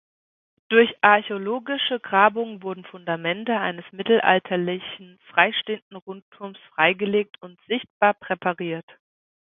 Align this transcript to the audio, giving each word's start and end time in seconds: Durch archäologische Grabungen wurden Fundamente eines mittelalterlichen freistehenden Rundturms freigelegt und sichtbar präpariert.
Durch 0.69 0.89
archäologische 1.01 1.99
Grabungen 1.99 2.63
wurden 2.63 2.83
Fundamente 2.85 3.59
eines 3.59 3.85
mittelalterlichen 3.91 5.19
freistehenden 5.31 5.97
Rundturms 5.97 6.57
freigelegt 6.73 7.39
und 7.39 7.59
sichtbar 7.67 8.15
präpariert. 8.15 8.89